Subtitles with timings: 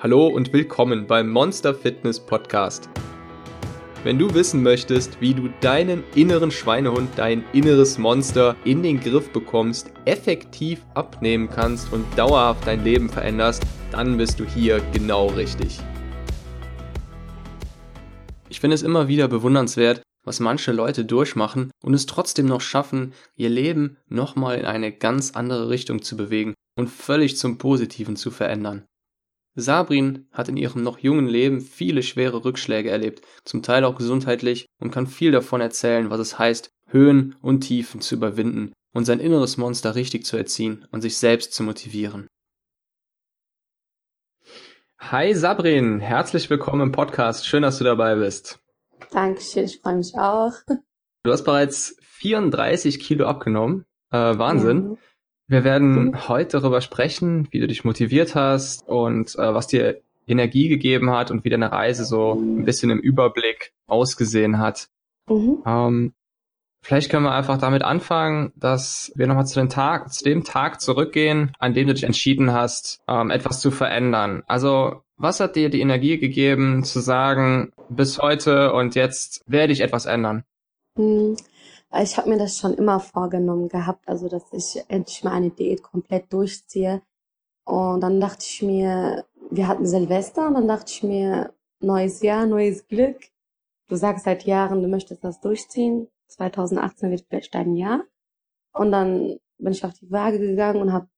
[0.00, 2.90] Hallo und willkommen beim Monster Fitness Podcast.
[4.02, 9.30] Wenn du wissen möchtest, wie du deinen inneren Schweinehund, dein inneres Monster in den Griff
[9.30, 13.62] bekommst, effektiv abnehmen kannst und dauerhaft dein Leben veränderst,
[13.92, 15.78] dann bist du hier genau richtig.
[18.50, 23.14] Ich finde es immer wieder bewundernswert, was manche Leute durchmachen und es trotzdem noch schaffen,
[23.36, 28.30] ihr Leben nochmal in eine ganz andere Richtung zu bewegen und völlig zum Positiven zu
[28.30, 28.84] verändern.
[29.56, 34.66] Sabrin hat in ihrem noch jungen Leben viele schwere Rückschläge erlebt, zum Teil auch gesundheitlich,
[34.80, 39.20] und kann viel davon erzählen, was es heißt, Höhen und Tiefen zu überwinden und sein
[39.20, 42.26] inneres Monster richtig zu erziehen und sich selbst zu motivieren.
[44.98, 47.46] Hi Sabrin, herzlich willkommen im Podcast.
[47.46, 48.58] Schön, dass du dabei bist.
[49.10, 50.52] Dankeschön, ich freue mich auch.
[51.22, 53.84] Du hast bereits 34 Kilo abgenommen.
[54.10, 54.92] Äh, Wahnsinn.
[54.92, 54.98] Ja.
[55.46, 56.28] Wir werden mhm.
[56.28, 61.30] heute darüber sprechen, wie du dich motiviert hast und äh, was dir Energie gegeben hat
[61.30, 64.88] und wie deine Reise so ein bisschen im Überblick ausgesehen hat.
[65.28, 65.62] Mhm.
[65.66, 66.12] Ähm,
[66.80, 70.80] vielleicht können wir einfach damit anfangen, dass wir nochmal zu, den Tag, zu dem Tag
[70.80, 74.42] zurückgehen, an dem du dich entschieden hast, ähm, etwas zu verändern.
[74.46, 79.80] Also was hat dir die Energie gegeben, zu sagen, bis heute und jetzt werde ich
[79.80, 80.44] etwas ändern?
[80.96, 81.36] Mhm.
[82.02, 85.82] Ich habe mir das schon immer vorgenommen gehabt, also dass ich endlich mal eine Diät
[85.82, 87.02] komplett durchziehe.
[87.64, 92.46] Und dann dachte ich mir, wir hatten Silvester und dann dachte ich mir, neues Jahr,
[92.46, 93.18] neues Glück.
[93.88, 96.08] Du sagst seit Jahren, du möchtest das durchziehen.
[96.28, 98.02] 2018 wird vielleicht dein Jahr.
[98.72, 101.08] Und dann bin ich auf die Waage gegangen und habe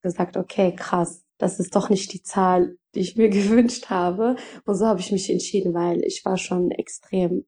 [0.00, 4.36] gesagt, okay, krass, das ist doch nicht die Zahl, die ich mir gewünscht habe.
[4.64, 7.46] Und so habe ich mich entschieden, weil ich war schon extrem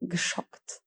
[0.00, 0.81] geschockt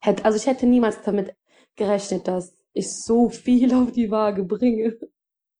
[0.00, 1.34] hätte, also ich hätte niemals damit
[1.76, 4.98] gerechnet, dass ich so viel auf die Waage bringe.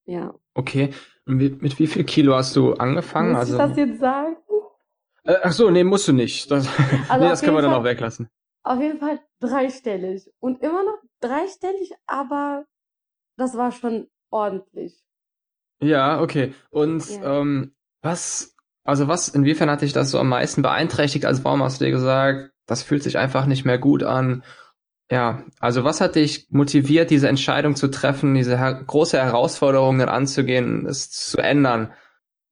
[0.04, 0.34] Ja.
[0.54, 0.90] Okay.
[1.26, 3.32] Und mit, mit wie viel Kilo hast du angefangen?
[3.32, 4.36] Muss also, ich das jetzt sagen?
[5.24, 6.50] Äh, ach so, nee, musst du nicht.
[6.50, 6.66] Das,
[7.08, 8.28] also nee, das können wir dann auch weglassen.
[8.62, 10.30] Auf jeden Fall dreistellig.
[10.40, 12.64] Und immer noch dreistellig, aber
[13.36, 15.02] das war schon ordentlich.
[15.82, 16.54] Ja, okay.
[16.70, 17.40] Und ja.
[17.40, 21.24] Ähm, was, also was, inwiefern hat dich das so am meisten beeinträchtigt?
[21.24, 24.44] Also warum hast du dir gesagt, das fühlt sich einfach nicht mehr gut an.
[25.10, 30.08] Ja, also was hat dich motiviert, diese Entscheidung zu treffen, diese her große Herausforderung dann
[30.08, 31.92] anzugehen, es zu ändern?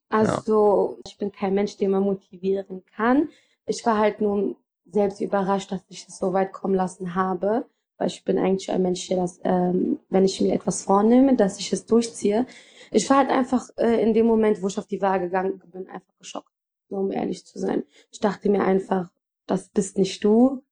[0.09, 1.03] Also, ja.
[1.07, 3.29] ich bin kein Mensch, den man motivieren kann.
[3.67, 4.57] Ich war halt nur
[4.91, 8.83] selbst überrascht, dass ich es so weit kommen lassen habe, weil ich bin eigentlich ein
[8.83, 12.45] Mensch, der das, ähm, wenn ich mir etwas vornehme, dass ich es durchziehe.
[12.91, 15.89] Ich war halt einfach äh, in dem Moment, wo ich auf die Waage gegangen bin,
[15.89, 16.51] einfach geschockt,
[16.89, 17.85] um ehrlich zu sein.
[18.11, 19.11] Ich dachte mir einfach,
[19.49, 20.65] das bist nicht du.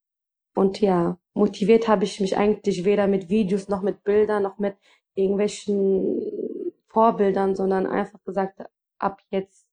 [0.55, 4.77] Und ja, motiviert habe ich mich eigentlich weder mit Videos noch mit Bildern noch mit
[5.15, 8.61] irgendwelchen Vorbildern, sondern einfach gesagt,
[8.99, 9.67] ab jetzt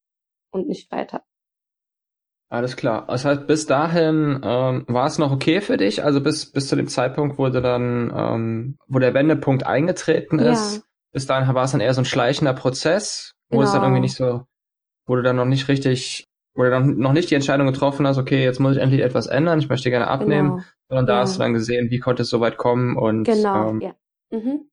[0.52, 1.24] und nicht weiter.
[2.50, 3.08] Alles klar.
[3.08, 6.04] Das heißt, bis dahin ähm, war es noch okay für dich?
[6.04, 10.76] Also bis bis zu dem Zeitpunkt, wo du dann, ähm, wo der Wendepunkt eingetreten ist,
[10.76, 10.82] ja.
[11.14, 13.68] bis dahin war es dann eher so ein schleichender Prozess, wo genau.
[13.68, 14.04] es dann irgendwie genau.
[14.04, 14.46] nicht so,
[15.08, 18.18] wo du dann noch nicht richtig wo du dann noch nicht die Entscheidung getroffen hast,
[18.18, 20.64] okay, jetzt muss ich endlich etwas ändern, ich möchte gerne abnehmen, genau.
[20.88, 21.20] sondern da ja.
[21.22, 23.96] hast du dann gesehen, wie konnte es so weit kommen und genau, ähm, ja.
[24.32, 24.70] Mhm.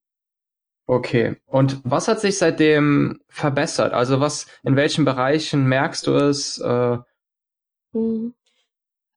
[0.87, 1.37] Okay.
[1.45, 3.93] Und was hat sich seitdem verbessert?
[3.93, 6.57] Also was, in welchen Bereichen merkst du es?
[6.57, 6.97] Äh,
[7.93, 8.33] mhm.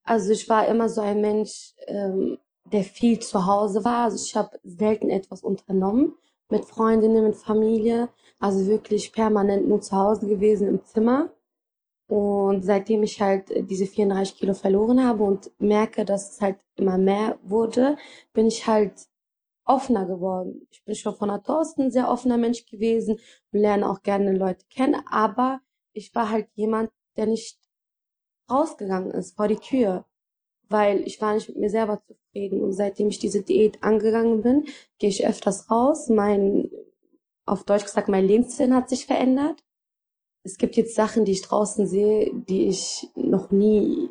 [0.04, 4.04] also ich war immer so ein Mensch, ähm, der viel zu Hause war.
[4.04, 6.14] Also ich habe selten etwas unternommen
[6.48, 8.08] mit Freundinnen, mit Familie.
[8.38, 11.30] Also wirklich permanent nur zu Hause gewesen im Zimmer.
[12.06, 16.58] Und seitdem ich halt äh, diese 34 Kilo verloren habe und merke, dass es halt
[16.76, 17.96] immer mehr wurde,
[18.32, 19.08] bin ich halt
[19.64, 20.66] offener geworden.
[20.70, 23.18] Ich bin schon von Natur aus ein sehr offener Mensch gewesen
[23.52, 25.60] und lerne auch gerne Leute kennen, aber
[25.92, 27.58] ich war halt jemand, der nicht
[28.50, 30.04] rausgegangen ist vor die Tür,
[30.68, 32.62] weil ich war nicht mit mir selber zufrieden.
[32.62, 34.66] Und seitdem ich diese Diät angegangen bin,
[34.98, 36.08] gehe ich öfters raus.
[36.10, 36.70] Mein,
[37.46, 39.64] auf Deutsch gesagt, mein Lebenssinn hat sich verändert
[40.44, 44.10] es gibt jetzt Sachen, die ich draußen sehe, die ich noch nie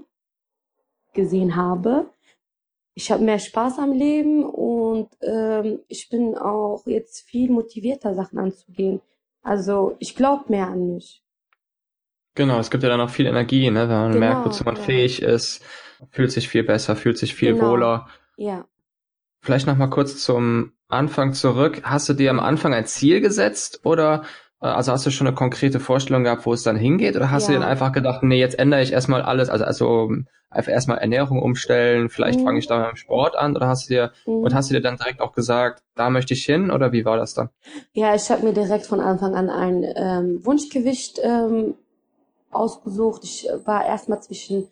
[1.14, 2.08] gesehen habe.
[2.96, 8.40] Ich habe mehr Spaß am Leben und ähm, ich bin auch jetzt viel motivierter, Sachen
[8.40, 9.02] anzugehen.
[9.44, 11.24] Also ich glaube mehr an mich.
[12.36, 13.82] Genau, es gibt ja dann auch viel Energie, ne?
[13.82, 14.82] wenn man genau, merkt, wozu man ja.
[14.82, 15.64] fähig ist,
[16.10, 17.72] fühlt sich viel besser, fühlt sich viel genau.
[17.72, 18.08] wohler.
[18.38, 18.66] Ja.
[19.42, 21.82] Vielleicht noch mal kurz zum Anfang zurück.
[21.84, 24.24] Hast du dir am Anfang ein Ziel gesetzt oder
[24.64, 27.16] also hast du schon eine konkrete Vorstellung gehabt, wo es dann hingeht?
[27.16, 27.56] Oder hast ja.
[27.56, 30.12] du dann einfach gedacht, nee, jetzt ändere ich erstmal alles, also, also
[30.50, 32.46] einfach erstmal Ernährung umstellen, vielleicht mhm.
[32.46, 34.44] fange ich da mit dem Sport an oder hast du dir mhm.
[34.44, 37.18] und hast du dir dann direkt auch gesagt, da möchte ich hin oder wie war
[37.18, 37.50] das dann?
[37.94, 41.76] Ja, ich habe mir direkt von Anfang an ein ähm, Wunschgewicht ähm,
[42.52, 43.24] ausgesucht.
[43.24, 44.68] Ich war erstmal zwischen,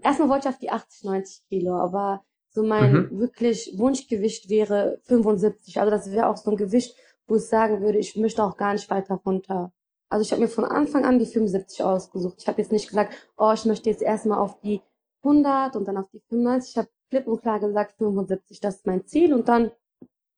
[0.00, 3.18] erstmal wollte ich auf die 80, 90 Kilo, aber so mein mhm.
[3.18, 5.80] wirklich Wunschgewicht wäre 75.
[5.80, 6.94] Also das wäre auch so ein Gewicht,
[7.26, 9.72] wo ich sagen würde, ich möchte auch gar nicht weiter runter.
[10.08, 12.36] Also ich habe mir von Anfang an die 75 ausgesucht.
[12.38, 14.80] Ich habe jetzt nicht gesagt, oh, ich möchte jetzt erstmal auf die
[15.22, 16.70] 100 und dann auf die 95.
[16.70, 19.70] Ich habe klipp und klar gesagt 75, das ist mein Ziel und dann,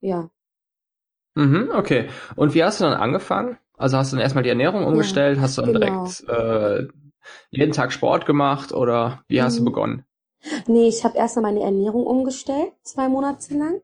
[0.00, 0.30] ja.
[1.34, 2.08] Mhm, okay.
[2.36, 3.58] Und wie hast du dann angefangen?
[3.76, 5.36] Also hast du dann erstmal die Ernährung umgestellt?
[5.36, 6.06] Ja, hast du dann genau.
[6.06, 6.88] direkt äh,
[7.50, 9.66] jeden Tag Sport gemacht oder wie hast du mhm.
[9.66, 10.04] begonnen?
[10.66, 13.80] Nee, ich habe erstmal meine Ernährung umgestellt, zwei Monate lang,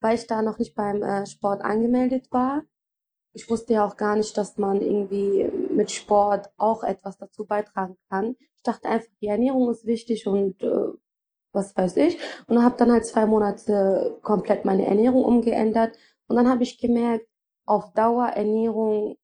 [0.00, 2.62] weil ich da noch nicht beim äh, Sport angemeldet war.
[3.32, 7.96] Ich wusste ja auch gar nicht, dass man irgendwie mit Sport auch etwas dazu beitragen
[8.08, 8.36] kann.
[8.56, 10.92] Ich dachte einfach, die Ernährung ist wichtig und äh,
[11.52, 12.18] was weiß ich.
[12.46, 15.96] Und habe dann halt zwei Monate komplett meine Ernährung umgeändert.
[16.26, 17.26] Und dann habe ich gemerkt,
[17.64, 19.16] auf Dauer Ernährung,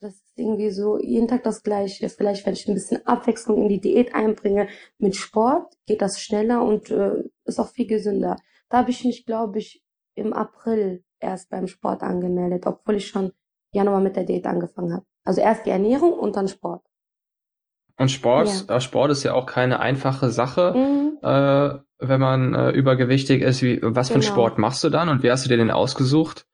[0.00, 2.08] das ist irgendwie so jeden Tag das Gleiche.
[2.08, 4.68] Vielleicht, wenn ich ein bisschen Abwechslung in die Diät einbringe
[4.98, 8.36] mit Sport, geht das schneller und äh, ist auch viel gesünder.
[8.70, 9.82] Da habe ich mich, glaube ich,
[10.20, 13.32] im April erst beim Sport angemeldet, obwohl ich schon
[13.72, 15.04] Januar mit der Diät angefangen habe.
[15.24, 16.82] Also erst die Ernährung und dann Sport.
[17.98, 18.76] Und Sport, ja.
[18.76, 21.18] Äh, Sport ist ja auch keine einfache Sache, mhm.
[21.22, 23.60] äh, wenn man äh, übergewichtig ist.
[23.60, 23.92] Wie, was genau.
[24.08, 24.32] für einen genau.
[24.32, 26.46] Sport machst du dann und wie hast du dir den ausgesucht?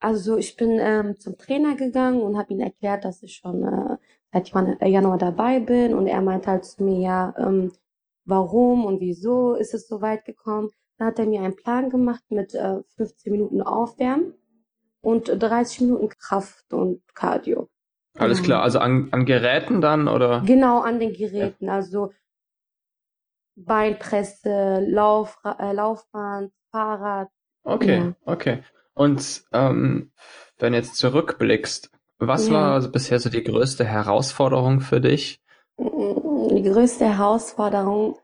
[0.00, 3.96] Also ich bin ähm, zum Trainer gegangen und habe ihm erklärt, dass ich schon äh,
[4.32, 4.50] seit
[4.82, 7.72] Januar dabei bin und er meinte halt zu mir, ja, ähm,
[8.24, 10.70] warum und wieso ist es so weit gekommen.
[10.98, 14.34] Dann hat er mir einen Plan gemacht mit äh, 15 Minuten Aufwärmen
[15.00, 17.68] und 30 Minuten Kraft und Cardio.
[18.18, 20.42] Alles klar, also an, an Geräten dann oder?
[20.46, 21.74] Genau, an den Geräten, ja.
[21.74, 22.12] also
[23.56, 27.28] Beinpresse, Lauf, äh, Laufband, Fahrrad.
[27.62, 28.14] Okay, ja.
[28.24, 28.62] okay.
[28.94, 30.12] Und ähm,
[30.58, 32.54] wenn du jetzt zurückblickst, was ja.
[32.54, 35.42] war also bisher so die größte Herausforderung für dich?
[35.78, 38.18] Die größte Herausforderung,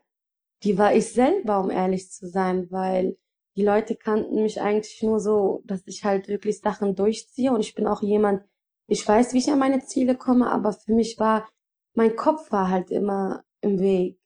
[0.63, 3.17] die war ich selber, um ehrlich zu sein, weil
[3.55, 7.75] die Leute kannten mich eigentlich nur so, dass ich halt wirklich Sachen durchziehe und ich
[7.75, 8.43] bin auch jemand,
[8.87, 11.47] ich weiß, wie ich an meine Ziele komme, aber für mich war,
[11.93, 14.19] mein Kopf war halt immer im Weg.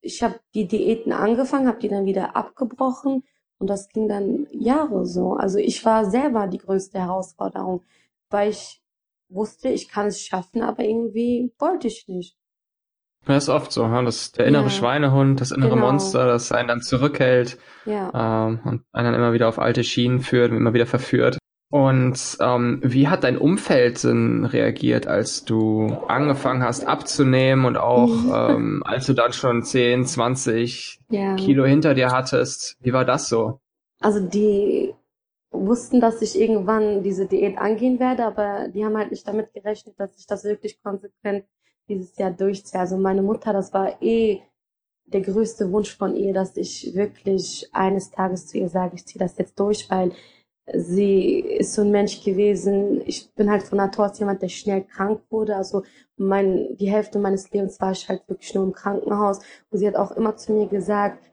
[0.00, 3.24] Ich habe die Diäten angefangen, habe die dann wieder abgebrochen
[3.58, 5.34] und das ging dann Jahre so.
[5.34, 7.84] Also ich war selber die größte Herausforderung,
[8.30, 8.82] weil ich
[9.28, 12.36] wusste, ich kann es schaffen, aber irgendwie wollte ich nicht.
[13.26, 15.86] Das ist oft so, das der innere ja, Schweinehund, das innere genau.
[15.86, 18.46] Monster, das einen dann zurückhält ja.
[18.46, 21.38] ähm, und einen dann immer wieder auf alte Schienen führt, immer wieder verführt.
[21.68, 28.08] Und ähm, wie hat dein Umfeld denn reagiert, als du angefangen hast abzunehmen und auch
[28.54, 31.34] ähm, als du dann schon 10, 20 ja.
[31.34, 32.76] Kilo hinter dir hattest?
[32.80, 33.58] Wie war das so?
[34.00, 34.94] Also die
[35.50, 39.98] wussten, dass ich irgendwann diese Diät angehen werde, aber die haben halt nicht damit gerechnet,
[39.98, 41.44] dass ich das wirklich konsequent
[41.88, 42.80] dieses Jahr durchziehe.
[42.80, 44.42] Also meine Mutter, das war eh
[45.06, 49.24] der größte Wunsch von ihr, dass ich wirklich eines Tages zu ihr sage, ich ziehe
[49.24, 50.12] das jetzt durch, weil
[50.72, 53.00] sie ist so ein Mensch gewesen.
[53.06, 55.56] Ich bin halt von Natur aus jemand, der schnell krank wurde.
[55.56, 55.84] Also
[56.16, 59.40] mein, die Hälfte meines Lebens war ich halt wirklich nur im Krankenhaus.
[59.70, 61.30] Und sie hat auch immer zu mir gesagt,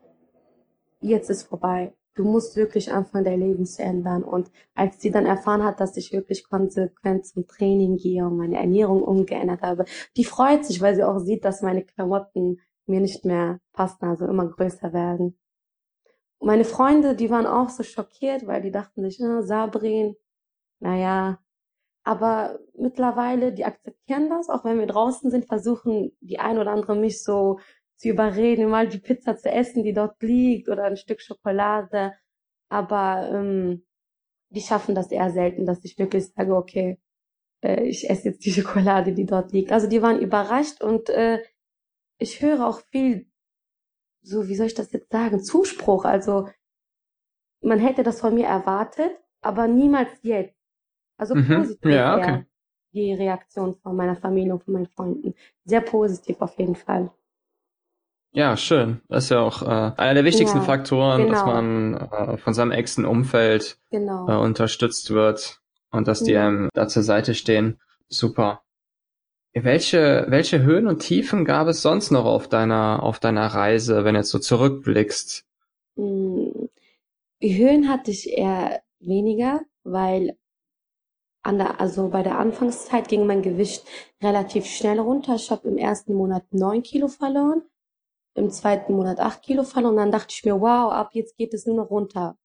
[1.01, 1.93] jetzt ist vorbei.
[2.15, 4.23] Du musst wirklich anfangen, dein Leben zu ändern.
[4.23, 8.57] Und als sie dann erfahren hat, dass ich wirklich konsequent zum Training gehe und meine
[8.57, 9.85] Ernährung umgeändert habe,
[10.17, 14.25] die freut sich, weil sie auch sieht, dass meine Klamotten mir nicht mehr passen, also
[14.25, 15.37] immer größer werden
[16.43, 20.15] meine Freunde, die waren auch so schockiert, weil die dachten sich, ah, Sabrin,
[20.79, 21.39] naja.
[22.03, 26.95] Aber mittlerweile, die akzeptieren das, auch wenn wir draußen sind, versuchen die ein oder andere
[26.95, 27.59] mich so
[27.97, 32.13] zu überreden, mal die Pizza zu essen, die dort liegt, oder ein Stück Schokolade.
[32.69, 33.85] Aber ähm,
[34.49, 36.99] die schaffen das eher selten, dass ich wirklich sage, okay,
[37.63, 39.71] äh, ich esse jetzt die Schokolade, die dort liegt.
[39.71, 41.39] Also die waren überrascht und äh,
[42.17, 43.27] ich höre auch viel
[44.21, 46.05] so, wie soll ich das jetzt sagen, Zuspruch.
[46.05, 46.49] Also
[47.61, 50.55] man hätte das von mir erwartet, aber niemals jetzt.
[51.17, 51.47] Also mhm.
[51.47, 52.45] positiv ja, okay.
[52.93, 55.33] die Reaktion von meiner Familie und von meinen Freunden.
[55.65, 57.11] Sehr positiv auf jeden Fall.
[58.35, 59.01] Ja, schön.
[59.09, 61.33] Das ist ja auch äh, einer der wichtigsten ja, Faktoren, genau.
[61.33, 64.27] dass man äh, von seinem engsten Umfeld genau.
[64.27, 65.61] äh, unterstützt wird
[65.91, 67.79] und dass die einem da zur Seite stehen.
[68.09, 68.63] Super.
[69.53, 74.15] Welche, welche Höhen und Tiefen gab es sonst noch auf deiner, auf deiner Reise, wenn
[74.15, 75.45] du jetzt so zurückblickst?
[75.95, 76.69] Hm,
[77.39, 80.35] Höhen hatte ich eher weniger, weil
[81.43, 83.85] an der, also bei der Anfangszeit ging mein Gewicht
[84.23, 85.35] relativ schnell runter.
[85.35, 87.61] Ich habe im ersten Monat neun Kilo verloren,
[88.35, 89.93] im zweiten Monat acht Kilo verloren.
[89.93, 92.37] Und dann dachte ich mir, wow, ab jetzt geht es nur noch runter.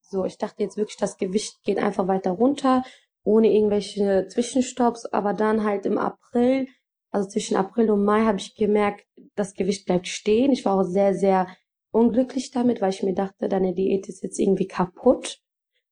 [0.00, 2.82] So, ich dachte jetzt wirklich, das Gewicht geht einfach weiter runter
[3.24, 6.66] ohne irgendwelche Zwischenstopps, aber dann halt im April
[7.14, 10.50] Also zwischen April und Mai habe ich gemerkt, das Gewicht bleibt stehen.
[10.50, 11.46] Ich war auch sehr, sehr
[11.90, 15.38] unglücklich damit, weil ich mir dachte, deine Diät ist jetzt irgendwie kaputt.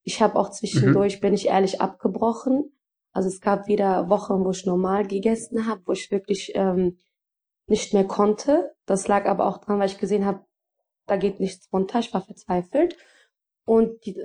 [0.02, 1.20] Ich habe auch zwischendurch, mhm.
[1.20, 2.72] bin ich ehrlich, abgebrochen.
[3.12, 6.98] Also es gab wieder Wochen, wo ich normal gegessen habe, wo ich wirklich ähm,
[7.66, 8.72] nicht mehr konnte.
[8.90, 10.44] Das lag aber auch dran, weil ich gesehen habe,
[11.06, 12.00] da geht nichts runter.
[12.00, 12.96] Ich war verzweifelt.
[13.64, 14.20] Und die,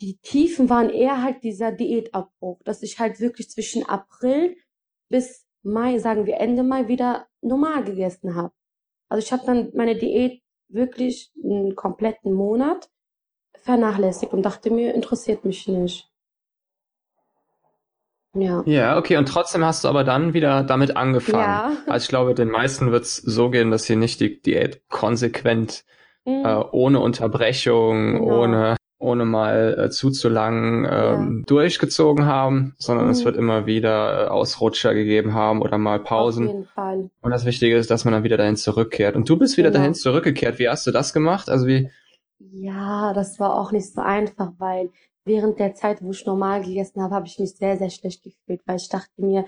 [0.00, 4.56] die Tiefen waren eher halt dieser Diätabbruch, dass ich halt wirklich zwischen April
[5.10, 8.54] bis Mai, sagen wir Ende Mai, wieder normal gegessen habe.
[9.10, 12.88] Also ich habe dann meine Diät wirklich einen kompletten Monat
[13.60, 16.07] vernachlässigt und dachte mir, interessiert mich nicht.
[18.40, 18.62] Ja.
[18.66, 21.42] Ja, okay, und trotzdem hast du aber dann wieder damit angefangen.
[21.42, 21.72] Ja.
[21.86, 25.84] Also ich glaube, den meisten wird es so gehen, dass sie nicht die Diät konsequent
[26.24, 26.44] mhm.
[26.44, 28.42] äh, ohne Unterbrechung, genau.
[28.42, 31.44] ohne ohne mal äh, zuzulangen ähm, ja.
[31.46, 33.12] durchgezogen haben, sondern mhm.
[33.12, 36.48] es wird immer wieder äh, Ausrutscher gegeben haben oder mal Pausen.
[36.48, 37.10] Auf jeden Fall.
[37.20, 39.14] Und das Wichtige ist, dass man dann wieder dahin zurückkehrt.
[39.14, 39.80] Und du bist wieder genau.
[39.80, 40.58] dahin zurückgekehrt.
[40.58, 41.48] Wie hast du das gemacht?
[41.48, 41.90] Also wie?
[42.40, 44.90] Ja, das war auch nicht so einfach, weil
[45.28, 48.62] während der Zeit, wo ich normal gegessen habe, habe ich mich sehr, sehr schlecht gefühlt,
[48.66, 49.46] weil ich dachte mir,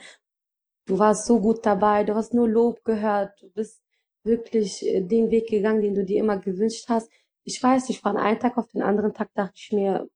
[0.86, 3.82] du warst so gut dabei, du hast nur Lob gehört, du bist
[4.22, 7.10] wirklich äh, den Weg gegangen, den du dir immer gewünscht hast
[7.44, 10.08] ich weiß nicht, von einem Tag auf den anderen Tag dachte ich mir,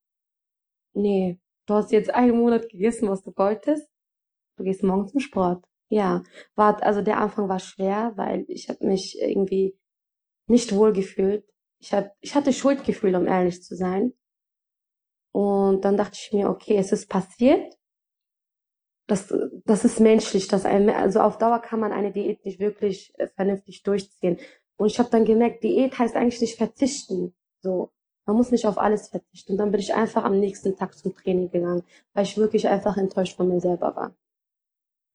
[0.92, 3.88] nee, du hast jetzt einen Monat gegessen, was du wolltest.
[4.56, 5.64] Du gehst morgen zum Sport.
[5.88, 6.22] Ja,
[6.54, 9.76] war, also der Anfang war schwer, weil ich habe mich irgendwie
[10.46, 11.44] nicht wohl gefühlt.
[11.78, 14.12] Ich, hab, ich hatte Schuldgefühle, um ehrlich zu sein.
[15.34, 17.74] Und dann dachte ich mir, okay, es ist passiert.
[19.08, 20.46] Das, das ist menschlich.
[20.46, 24.38] Das ein, also auf Dauer kann man eine Diät nicht wirklich äh, vernünftig durchziehen.
[24.76, 27.34] Und ich habe dann gemerkt, Diät heißt eigentlich nicht verzichten.
[27.60, 27.90] So,
[28.26, 29.52] man muss nicht auf alles verzichten.
[29.52, 32.96] Und dann bin ich einfach am nächsten Tag zum Training gegangen, weil ich wirklich einfach
[32.96, 34.14] enttäuscht von mir selber war.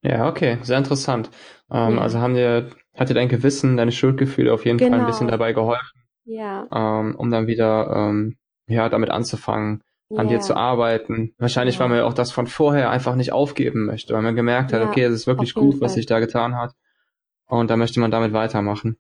[0.02, 1.32] Ja, okay, sehr interessant.
[1.72, 2.02] Ähm, ja.
[2.02, 4.92] Also haben dir, hat dir dein Gewissen, deine Schuldgefühle auf jeden genau.
[4.92, 5.38] Fall ein bisschen genau.
[5.38, 6.68] dabei geholfen, ja.
[6.74, 9.82] ähm, um dann wieder ähm, ja damit anzufangen,
[10.16, 10.38] an ja.
[10.38, 11.34] dir zu arbeiten.
[11.38, 11.82] Wahrscheinlich, ja.
[11.82, 14.82] weil man ja auch das von vorher einfach nicht aufgeben möchte, weil man gemerkt hat,
[14.82, 15.82] okay, es ist wirklich gut, Fall.
[15.82, 16.74] was sich da getan hat.
[17.48, 18.98] Und da möchte man damit weitermachen.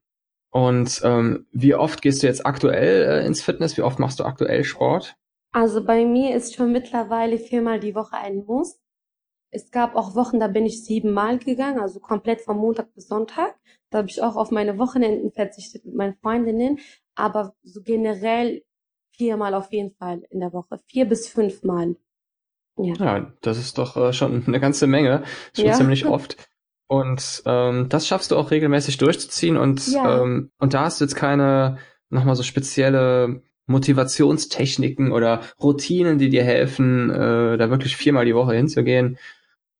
[0.51, 3.77] Und ähm, wie oft gehst du jetzt aktuell äh, ins Fitness?
[3.77, 5.15] Wie oft machst du aktuell Sport?
[5.51, 8.79] Also bei mir ist schon mittlerweile viermal die Woche ein Muss.
[9.51, 13.55] Es gab auch Wochen, da bin ich siebenmal gegangen, also komplett von Montag bis Sonntag.
[13.89, 16.79] Da habe ich auch auf meine Wochenenden verzichtet mit meinen Freundinnen,
[17.15, 18.63] aber so generell
[19.19, 21.95] viermal auf jeden Fall in der Woche, vier bis fünfmal.
[22.77, 22.93] Ja.
[22.93, 25.23] ja, das ist doch äh, schon eine ganze Menge,
[25.55, 25.73] schon ja.
[25.73, 26.37] ziemlich oft.
[26.87, 30.23] Und ähm, das schaffst du auch regelmäßig durchzuziehen und, ja.
[30.23, 31.77] ähm, und da hast du jetzt keine
[32.09, 38.55] nochmal so spezielle Motivationstechniken oder Routinen, die dir helfen, äh, da wirklich viermal die Woche
[38.55, 39.19] hinzugehen.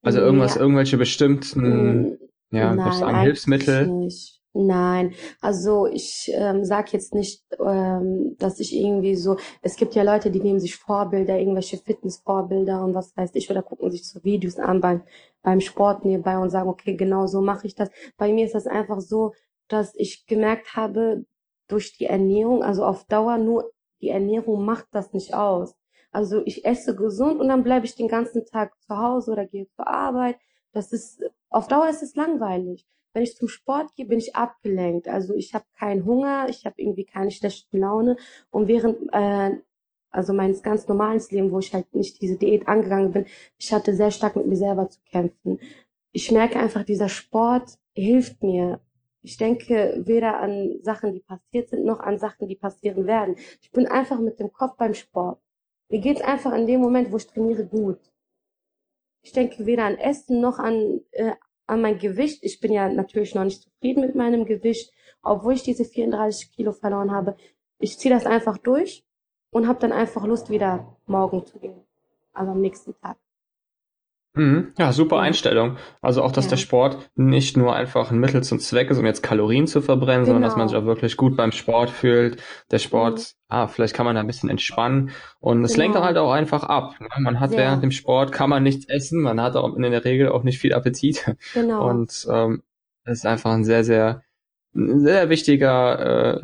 [0.02, 0.60] Also irgendwas, ja.
[0.60, 2.18] irgendwelche bestimmten,
[2.52, 3.88] ja, Nein, sagen, Hilfsmittel.
[3.88, 4.39] Nicht.
[4.52, 10.02] Nein, also ich ähm, sag jetzt nicht, ähm, dass ich irgendwie so, es gibt ja
[10.02, 14.24] Leute, die nehmen sich Vorbilder, irgendwelche Fitnessvorbilder und was weiß ich, oder gucken sich so
[14.24, 15.02] Videos an beim,
[15.42, 17.90] beim Sport nebenbei und sagen, okay, genau so mache ich das.
[18.16, 19.34] Bei mir ist das einfach so,
[19.68, 21.24] dass ich gemerkt habe,
[21.68, 25.76] durch die Ernährung, also auf Dauer nur die Ernährung macht das nicht aus.
[26.12, 29.68] Also ich esse gesund und dann bleibe ich den ganzen Tag zu Hause oder gehe
[29.76, 30.36] zur Arbeit.
[30.72, 32.86] Das ist, auf Dauer ist es langweilig.
[33.12, 35.08] Wenn ich zum Sport gehe, bin ich abgelenkt.
[35.08, 38.16] Also ich habe keinen Hunger, ich habe irgendwie keine schlechte Laune.
[38.50, 39.58] Und während äh,
[40.10, 43.26] also meines ganz normalen Lebens, wo ich halt nicht diese Diät angegangen bin,
[43.58, 45.60] ich hatte sehr stark mit mir selber zu kämpfen.
[46.12, 48.80] Ich merke einfach, dieser Sport hilft mir.
[49.22, 53.36] Ich denke weder an Sachen, die passiert sind, noch an Sachen, die passieren werden.
[53.60, 55.40] Ich bin einfach mit dem Kopf beim Sport.
[55.88, 57.98] Mir geht's einfach in dem Moment, wo ich trainiere, gut.
[59.22, 61.34] Ich denke weder an Essen noch an äh,
[61.70, 62.42] an mein Gewicht.
[62.42, 66.72] Ich bin ja natürlich noch nicht zufrieden mit meinem Gewicht, obwohl ich diese 34 Kilo
[66.72, 67.36] verloren habe.
[67.78, 69.04] Ich ziehe das einfach durch
[69.50, 71.80] und habe dann einfach Lust, wieder morgen zu gehen.
[72.32, 73.16] Also am nächsten Tag.
[74.34, 74.72] Mhm.
[74.78, 75.22] Ja, super ja.
[75.22, 75.76] Einstellung.
[76.00, 76.50] Also auch, dass ja.
[76.50, 80.24] der Sport nicht nur einfach ein Mittel zum Zweck ist, um jetzt Kalorien zu verbrennen,
[80.24, 80.34] genau.
[80.34, 82.40] sondern dass man sich auch wirklich gut beim Sport fühlt.
[82.70, 83.24] Der Sport, mhm.
[83.48, 85.10] ah, vielleicht kann man da ein bisschen entspannen
[85.40, 85.84] und es genau.
[85.84, 86.94] lenkt halt auch einfach ab.
[87.00, 87.08] Ne?
[87.18, 87.58] Man hat ja.
[87.58, 90.58] während dem Sport, kann man nichts essen, man hat auch in der Regel auch nicht
[90.58, 91.34] viel Appetit.
[91.54, 91.88] Genau.
[91.88, 92.62] Und ähm,
[93.04, 94.22] das ist einfach ein sehr, sehr,
[94.72, 96.42] sehr wichtiger, äh,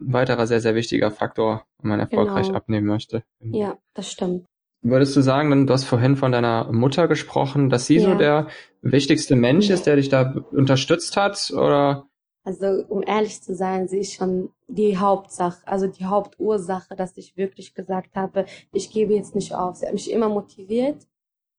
[0.00, 2.58] weiterer sehr, sehr wichtiger Faktor, wenn man erfolgreich genau.
[2.58, 3.22] abnehmen möchte.
[3.40, 4.46] Ja, das stimmt.
[4.82, 8.10] Würdest du sagen, du hast vorhin von deiner Mutter gesprochen, dass sie ja.
[8.10, 8.48] so der
[8.82, 12.08] wichtigste Mensch ist, der dich da unterstützt hat, oder?
[12.44, 17.36] Also, um ehrlich zu sein, sie ist schon die Hauptsache, also die Hauptursache, dass ich
[17.36, 19.76] wirklich gesagt habe, ich gebe jetzt nicht auf.
[19.76, 21.06] Sie hat mich immer motiviert.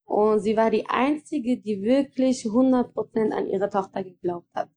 [0.04, 4.68] Und sie war die Einzige, die wirklich 100% an ihre Tochter geglaubt hat.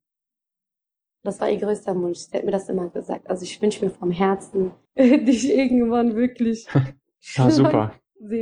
[1.24, 2.20] Das war ihr größter Wunsch.
[2.20, 3.30] Sie hat mir das immer gesagt.
[3.30, 6.66] Also ich wünsche mir vom Herzen, dich irgendwann wirklich.
[7.36, 7.94] ja, super.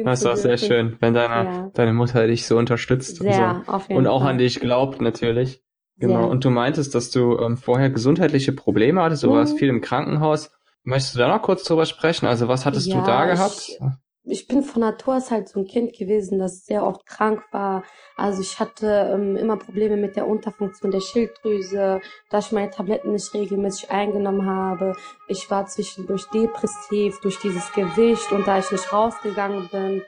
[0.03, 1.71] Das ist auch sehr schön, wenn deine, ja.
[1.73, 3.71] deine Mutter dich so unterstützt sehr, und, so.
[3.71, 4.31] Auf jeden und auch Fall.
[4.31, 5.63] an dich glaubt natürlich.
[5.97, 6.21] Genau.
[6.21, 6.29] Sehr.
[6.29, 9.33] Und du meintest, dass du ähm, vorher gesundheitliche Probleme hattest, du mhm.
[9.33, 10.51] warst viel im Krankenhaus.
[10.83, 12.25] Möchtest du da noch kurz drüber sprechen?
[12.27, 13.69] Also was hattest ja, du da gehabt?
[13.69, 13.79] Ich,
[14.27, 17.83] ich bin von Natur aus halt so ein Kind gewesen, das sehr oft krank war.
[18.15, 23.11] Also ich hatte ähm, immer Probleme mit der Unterfunktion der Schilddrüse, da ich meine Tabletten
[23.11, 24.93] nicht regelmäßig eingenommen habe.
[25.27, 30.01] Ich war zwischendurch depressiv durch dieses Gewicht und da ich nicht rausgegangen bin.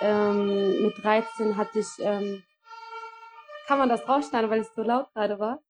[0.00, 2.42] Ähm, mit 13 hatte ich, ähm,
[3.66, 5.60] kann man das rausschneiden, weil es so laut gerade war?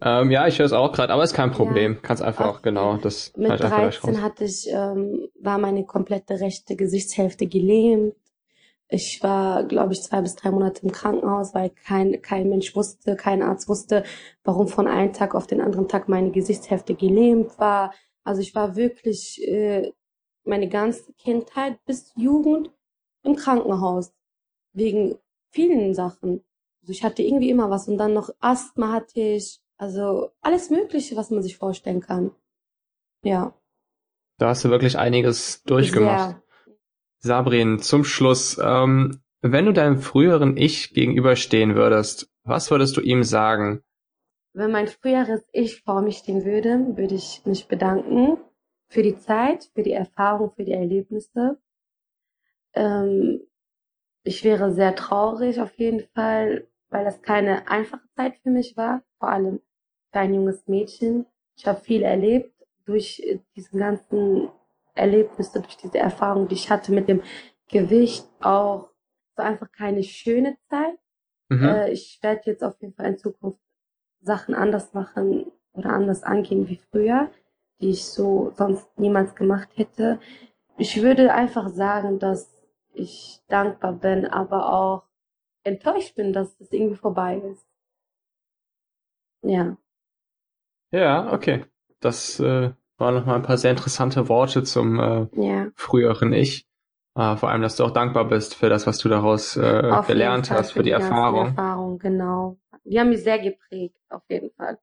[0.00, 1.94] Ähm, ja, ich höre es auch gerade, aber ist kein Problem.
[1.94, 1.98] Ja.
[2.02, 3.32] Kannst einfach auch, genau das.
[3.36, 8.14] Mit halt 13 hatte ich, ähm, war meine komplette rechte Gesichtshälfte gelähmt.
[8.88, 13.16] Ich war, glaube ich, zwei bis drei Monate im Krankenhaus, weil kein, kein Mensch wusste,
[13.16, 14.04] kein Arzt wusste,
[14.44, 17.92] warum von einem Tag auf den anderen Tag meine Gesichtshälfte gelähmt war.
[18.24, 19.92] Also ich war wirklich äh,
[20.44, 22.70] meine ganze Kindheit bis Jugend
[23.24, 24.14] im Krankenhaus.
[24.72, 25.16] Wegen
[25.50, 26.44] vielen Sachen.
[26.80, 31.16] Also ich hatte irgendwie immer was und dann noch Asthma hatte ich, also alles Mögliche,
[31.16, 32.32] was man sich vorstellen kann.
[33.22, 33.54] Ja.
[34.38, 36.30] Da hast du wirklich einiges durchgemacht.
[36.30, 36.42] Sehr.
[37.20, 43.24] Sabrin, zum Schluss, ähm, wenn du deinem früheren Ich gegenüberstehen würdest, was würdest du ihm
[43.24, 43.82] sagen?
[44.52, 48.38] Wenn mein früheres Ich vor mich stehen würde, würde ich mich bedanken
[48.88, 51.60] für die Zeit, für die Erfahrung, für die Erlebnisse.
[52.74, 53.40] Ähm,
[54.24, 59.02] ich wäre sehr traurig auf jeden Fall, weil das keine einfache Zeit für mich war,
[59.18, 59.60] vor allem
[60.12, 61.26] kein junges Mädchen.
[61.56, 62.52] Ich habe viel erlebt
[62.84, 64.48] durch äh, diese ganzen
[64.94, 67.22] Erlebnisse, durch diese Erfahrung, die ich hatte mit dem
[67.68, 68.90] Gewicht auch.
[69.30, 70.98] Es war einfach keine schöne Zeit.
[71.48, 71.64] Mhm.
[71.64, 73.60] Äh, ich werde jetzt auf jeden Fall in Zukunft
[74.20, 77.30] Sachen anders machen oder anders angehen wie früher,
[77.80, 80.18] die ich so sonst niemals gemacht hätte.
[80.76, 82.52] Ich würde einfach sagen, dass
[82.92, 85.02] ich dankbar bin, aber auch
[85.62, 87.66] enttäuscht bin, dass es irgendwie vorbei ist.
[89.42, 89.76] Ja.
[90.90, 91.64] Ja, okay.
[92.00, 95.68] Das äh, waren nochmal ein paar sehr interessante Worte zum äh, ja.
[95.74, 96.66] früheren Ich.
[97.14, 100.50] Äh, vor allem, dass du auch dankbar bist für das, was du daraus äh, gelernt
[100.50, 101.48] hast, für, die, die Erfahrung.
[101.48, 101.98] Erfahrung.
[101.98, 102.58] Genau.
[102.84, 104.78] Die haben mich sehr geprägt, auf jeden Fall.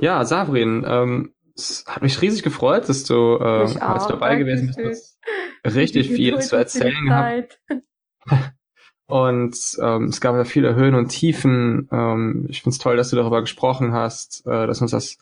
[0.00, 5.18] Ja, Sabrin, ähm, es hat mich riesig gefreut, dass du äh, heute dabei gewesen bist.
[5.64, 7.60] Richtig viel zu erzählen gehabt.
[9.08, 11.88] Und ähm, es gab ja viele Höhen und Tiefen.
[11.90, 15.16] Ähm, ich finde es toll, dass du darüber gesprochen hast, äh, dass uns das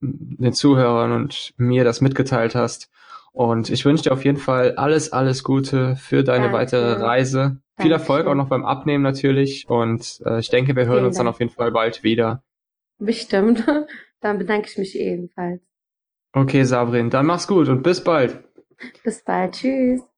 [0.00, 2.88] den Zuhörern und mir das mitgeteilt hast.
[3.32, 6.56] Und ich wünsche dir auf jeden Fall alles, alles Gute für deine Danke.
[6.58, 7.38] weitere Reise.
[7.38, 7.60] Danke.
[7.82, 9.68] Viel Erfolg auch noch beim Abnehmen natürlich.
[9.68, 11.26] Und äh, ich denke, wir hören Vielen uns Dank.
[11.26, 12.42] dann auf jeden Fall bald wieder.
[12.98, 13.64] Bestimmt.
[14.20, 15.60] Dann bedanke ich mich ebenfalls.
[16.32, 18.42] Okay, Sabrin, dann mach's gut und bis bald.
[19.04, 19.54] Bis bald.
[19.54, 20.15] Tschüss.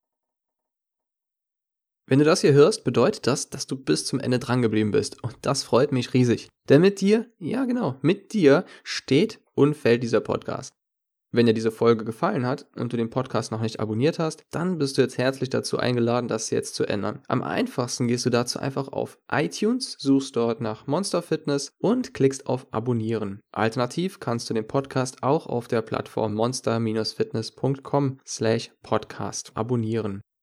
[2.09, 5.23] Wenn du das hier hörst, bedeutet das, dass du bis zum Ende drangeblieben bist.
[5.23, 6.49] Und das freut mich riesig.
[6.71, 10.73] Denn mit dir, ja genau, mit dir steht und fällt dieser Podcast.
[11.31, 14.79] Wenn dir diese Folge gefallen hat und du den Podcast noch nicht abonniert hast, dann
[14.79, 17.21] bist du jetzt herzlich dazu eingeladen, das jetzt zu ändern.
[17.29, 22.47] Am einfachsten gehst du dazu einfach auf iTunes, suchst dort nach Monster Fitness und klickst
[22.47, 23.41] auf Abonnieren.
[23.53, 30.23] Alternativ kannst du den Podcast auch auf der Plattform monster-fitness.com slash podcast abonnieren.